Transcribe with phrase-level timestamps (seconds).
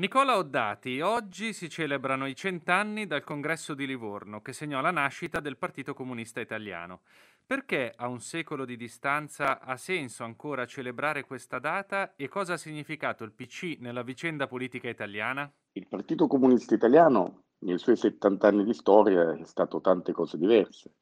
[0.00, 5.40] Nicola Oddati, oggi si celebrano i cent'anni dal congresso di Livorno che segnò la nascita
[5.40, 7.00] del Partito Comunista Italiano.
[7.44, 12.56] Perché a un secolo di distanza ha senso ancora celebrare questa data e cosa ha
[12.56, 15.52] significato il PC nella vicenda politica italiana?
[15.72, 20.94] Il Partito Comunista Italiano nei suoi 70 anni di storia è stato tante cose diverse.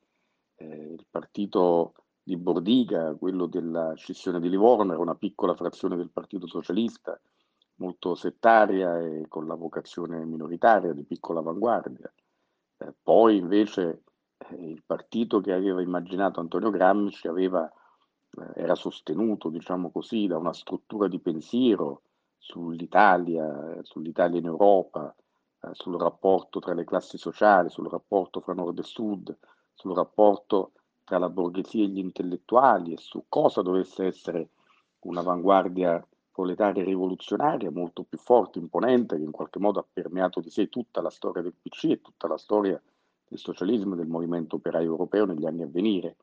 [0.56, 6.10] Eh, il partito di Bordiga, quello della scissione di Livorno, era una piccola frazione del
[6.10, 7.16] Partito Socialista,
[7.78, 12.12] molto settaria e con la vocazione minoritaria di piccola avanguardia.
[12.78, 14.02] Eh, poi invece
[14.38, 20.38] eh, il partito che aveva immaginato Antonio Gramsci aveva, eh, era sostenuto, diciamo così, da
[20.38, 22.02] una struttura di pensiero
[22.36, 25.14] sull'Italia, sull'Italia in Europa,
[25.60, 29.36] eh, sul rapporto tra le classi sociali, sul rapporto fra nord e sud,
[29.74, 30.72] sul rapporto
[31.04, 34.50] tra la borghesia e gli intellettuali e su cosa dovesse essere
[35.00, 36.04] un'avanguardia
[36.38, 41.02] proletaria rivoluzionaria molto più forte, imponente, che in qualche modo ha permeato di sé tutta
[41.02, 42.80] la storia del PC e tutta la storia
[43.26, 46.18] del socialismo e del movimento operaio europeo negli anni a venire.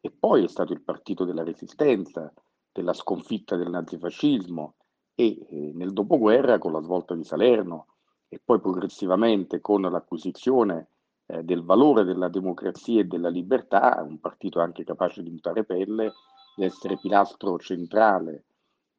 [0.00, 2.32] E poi è stato il partito della resistenza,
[2.70, 4.74] della sconfitta del nazifascismo
[5.16, 7.86] e eh, nel dopoguerra con la svolta di Salerno
[8.28, 10.90] e poi progressivamente con l'acquisizione
[11.26, 16.12] eh, del valore della democrazia e della libertà, un partito anche capace di mutare pelle,
[16.54, 18.44] di essere pilastro centrale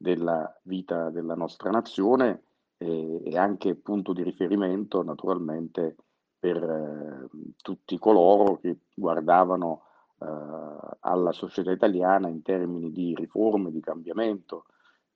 [0.02, 2.44] della vita della nostra nazione
[2.78, 5.98] e, e anche punto di riferimento naturalmente
[6.40, 7.28] per eh,
[7.62, 9.84] tutti coloro che guardavano
[10.20, 10.26] eh,
[11.02, 14.68] alla società italiana in termini di riforme, di cambiamento,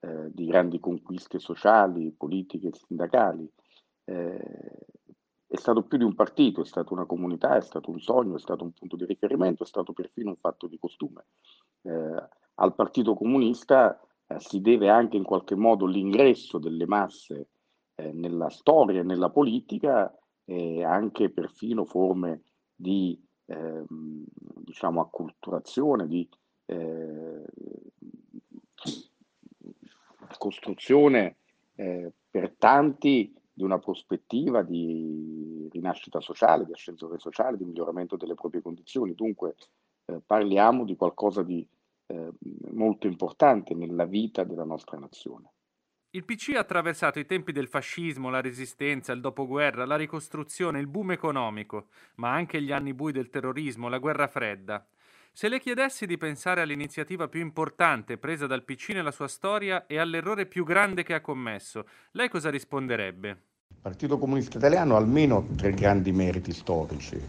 [0.02, 3.50] eh, di grandi conquiste sociali, politiche e sindacali.
[4.04, 4.86] Eh,
[5.48, 8.39] è stato più di un partito, è stata una comunità, è stato un sogno, è
[8.39, 11.28] stato un punto di riferimento, è stato perfino un fatto di costume.
[11.84, 13.98] Eh, al Partito Comunista
[14.34, 17.48] eh, si deve anche in qualche modo l'ingresso delle masse
[17.95, 22.42] eh, nella storia e nella politica e anche perfino forme
[22.76, 26.27] di eh, diciamo acculturazione, di
[26.66, 27.43] eh,
[30.38, 31.38] costruzione
[31.76, 38.33] eh, per tanti di una prospettiva di rinascita sociale, di ascensore sociale, di miglioramento delle
[38.33, 39.14] proprie condizioni.
[39.14, 39.55] Dunque
[40.05, 41.66] eh, parliamo di qualcosa di
[42.13, 42.29] eh,
[42.71, 45.51] molto importante nella vita della nostra nazione.
[46.11, 50.85] Il PC ha attraversato i tempi del fascismo, la resistenza, il dopoguerra, la ricostruzione, il
[50.85, 51.87] boom economico,
[52.17, 54.85] ma anche gli anni bui del terrorismo, la guerra fredda.
[55.31, 59.97] Se le chiedessi di pensare all'iniziativa più importante presa dal PC nella sua storia e
[59.97, 63.30] all'errore più grande che ha commesso, lei cosa risponderebbe?
[63.69, 67.19] Il Partito Comunista Italiano ha almeno tre grandi meriti storici.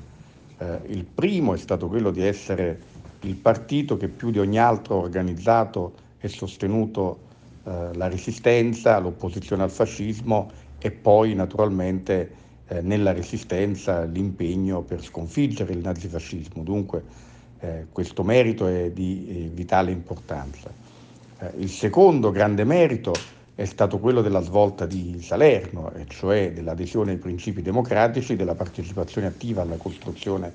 [0.58, 2.78] Eh, il primo è stato quello di essere
[3.24, 7.18] il partito che più di ogni altro ha organizzato e sostenuto
[7.64, 12.30] eh, la resistenza, l'opposizione al fascismo e poi naturalmente
[12.66, 16.62] eh, nella resistenza l'impegno per sconfiggere il nazifascismo.
[16.62, 17.02] Dunque
[17.60, 20.70] eh, questo merito è di eh, vitale importanza.
[21.38, 23.12] Eh, il secondo grande merito
[23.54, 29.28] è stato quello della svolta di Salerno, e cioè dell'adesione ai principi democratici, della partecipazione
[29.28, 30.52] attiva alla costruzione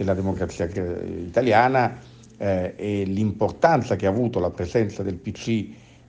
[0.00, 1.98] della democrazia italiana
[2.38, 5.48] eh, e l'importanza che ha avuto la presenza del PC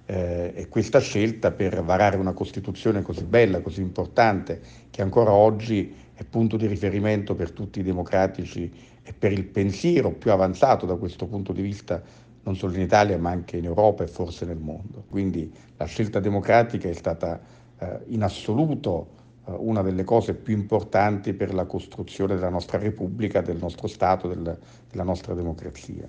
[0.06, 5.94] eh, e questa scelta per varare una Costituzione così bella, così importante, che ancora oggi
[6.13, 8.72] è punto di riferimento per tutti i democratici
[9.03, 12.02] e per il pensiero più avanzato da questo punto di vista
[12.44, 15.03] non solo in Italia ma anche in Europa e forse nel mondo.
[15.09, 17.41] Quindi la scelta democratica è stata
[17.78, 19.19] eh, in assoluto
[19.57, 24.57] una delle cose più importanti per la costruzione della nostra Repubblica, del nostro Stato, del,
[24.89, 26.07] della nostra democrazia.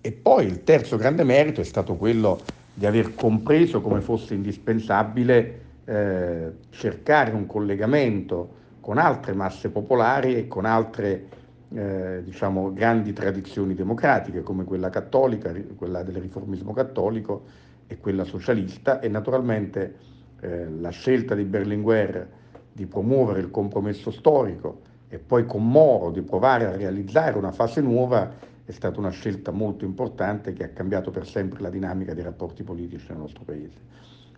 [0.00, 2.40] E poi il terzo grande merito è stato quello
[2.72, 10.48] di aver compreso come fosse indispensabile eh, cercare un collegamento con altre masse popolari e
[10.48, 11.26] con altre
[11.72, 17.44] eh, diciamo, grandi tradizioni democratiche come quella cattolica, quella del riformismo cattolico
[17.86, 19.94] e quella socialista e naturalmente
[20.40, 22.28] eh, la scelta di Berlinguer
[22.72, 27.80] di promuovere il compromesso storico e poi con Moro di provare a realizzare una fase
[27.80, 28.32] nuova
[28.64, 32.62] è stata una scelta molto importante che ha cambiato per sempre la dinamica dei rapporti
[32.62, 33.78] politici nel nostro Paese.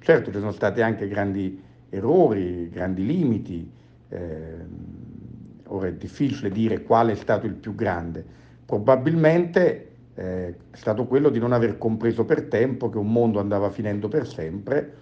[0.01, 3.71] Certo ci sono stati anche grandi errori, grandi limiti,
[4.09, 4.55] eh,
[5.67, 8.25] ora è difficile dire quale è stato il più grande,
[8.65, 13.71] probabilmente eh, è stato quello di non aver compreso per tempo che un mondo andava
[13.71, 14.95] finendo per sempre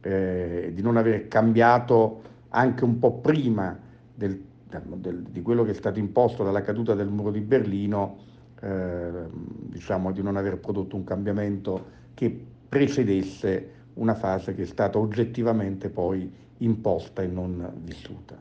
[0.00, 3.78] eh, di non aver cambiato anche un po' prima
[4.14, 8.18] del, del, di quello che è stato imposto dalla caduta del muro di Berlino,
[8.60, 14.98] eh, diciamo di non aver prodotto un cambiamento che precedesse una fase che è stata
[14.98, 18.36] oggettivamente poi imposta e non vissuta.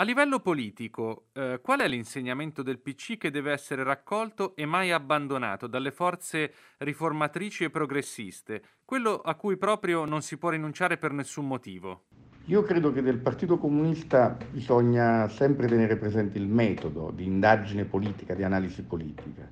[0.00, 4.92] A livello politico, eh, qual è l'insegnamento del PC che deve essere raccolto e mai
[4.92, 11.10] abbandonato dalle forze riformatrici e progressiste, quello a cui proprio non si può rinunciare per
[11.10, 12.04] nessun motivo?
[12.44, 18.34] Io credo che del Partito Comunista bisogna sempre tenere presente il metodo di indagine politica,
[18.34, 19.50] di analisi politica,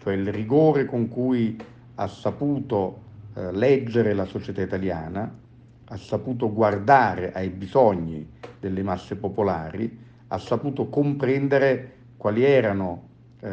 [0.00, 1.56] cioè il rigore con cui
[1.94, 3.02] ha saputo
[3.36, 5.32] eh, leggere la società italiana,
[5.88, 8.28] ha saputo guardare ai bisogni
[8.58, 9.98] delle masse popolari,
[10.28, 13.08] ha saputo comprendere quali erano
[13.40, 13.48] eh,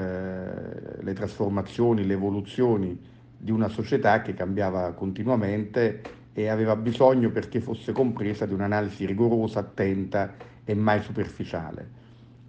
[1.02, 3.00] le trasformazioni, le evoluzioni
[3.38, 6.02] di una società che cambiava continuamente
[6.34, 10.34] e aveva bisogno perché fosse compresa di un'analisi rigorosa, attenta
[10.64, 12.02] e mai superficiale.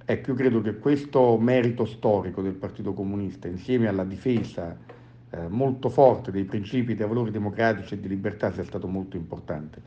[0.07, 4.77] Ecco, io credo che questo merito storico del Partito Comunista, insieme alla difesa
[5.35, 9.81] eh, molto forte dei principi, dei valori democratici e di libertà sia stato molto importante.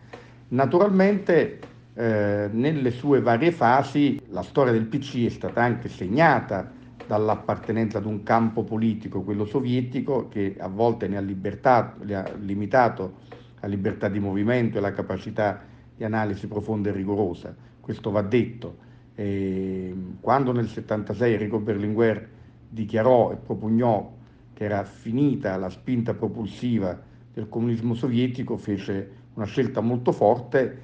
[0.50, 1.60] Naturalmente
[1.94, 6.72] eh, nelle sue varie fasi la storia del PC è stata anche segnata
[7.08, 12.30] dall'appartenenza ad un campo politico, quello sovietico, che a volte ne ha, libertà, ne ha
[12.40, 13.20] limitato
[13.62, 15.62] la libertà di movimento e la capacità
[15.96, 17.56] di analisi profonda e rigorosa.
[17.80, 18.86] Questo va detto.
[19.16, 22.30] E quando nel 1976 Enrico Berlinguer
[22.70, 24.16] dichiarò e propugnò
[24.58, 27.00] che era finita la spinta propulsiva
[27.32, 30.76] del comunismo sovietico, fece una scelta molto forte,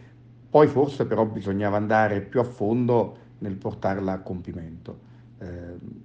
[0.48, 5.00] poi forse però bisognava andare più a fondo nel portarla a compimento.
[5.40, 5.48] Eh,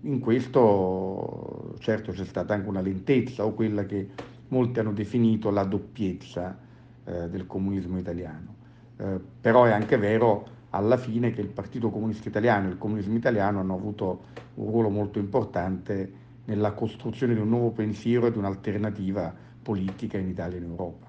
[0.01, 4.09] in questo certo c'è stata anche una lentezza o quella che
[4.49, 6.59] molti hanno definito la doppiezza
[7.05, 8.55] eh, del comunismo italiano.
[8.97, 13.15] Eh, però è anche vero alla fine che il Partito Comunista Italiano e il comunismo
[13.15, 14.21] italiano hanno avuto
[14.55, 20.29] un ruolo molto importante nella costruzione di un nuovo pensiero e di un'alternativa politica in
[20.29, 21.08] Italia e in Europa.